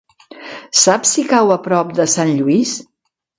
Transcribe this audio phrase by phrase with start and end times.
[0.83, 2.73] Saps si cau a prop de Sant Lluís?